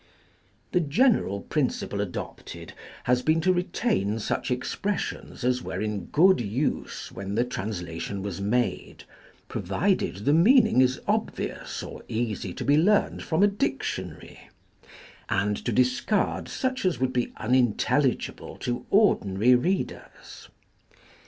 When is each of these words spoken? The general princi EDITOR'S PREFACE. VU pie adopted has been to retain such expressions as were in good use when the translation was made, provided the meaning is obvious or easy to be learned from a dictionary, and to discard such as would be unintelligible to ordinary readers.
The 0.71 0.79
general 0.79 1.43
princi 1.43 1.83
EDITOR'S 1.83 1.89
PREFACE. 1.89 1.89
VU 1.91 1.97
pie 1.97 2.01
adopted 2.03 2.73
has 3.03 3.21
been 3.21 3.39
to 3.41 3.53
retain 3.53 4.17
such 4.17 4.49
expressions 4.49 5.43
as 5.43 5.61
were 5.61 5.79
in 5.79 6.05
good 6.05 6.41
use 6.41 7.11
when 7.11 7.35
the 7.35 7.43
translation 7.43 8.23
was 8.23 8.41
made, 8.41 9.03
provided 9.47 10.25
the 10.25 10.33
meaning 10.33 10.81
is 10.81 10.99
obvious 11.07 11.83
or 11.83 12.03
easy 12.07 12.51
to 12.51 12.65
be 12.65 12.77
learned 12.77 13.21
from 13.21 13.43
a 13.43 13.47
dictionary, 13.47 14.49
and 15.29 15.63
to 15.65 15.71
discard 15.71 16.47
such 16.49 16.83
as 16.83 16.99
would 16.99 17.13
be 17.13 17.31
unintelligible 17.37 18.57
to 18.57 18.87
ordinary 18.89 19.53
readers. 19.53 20.49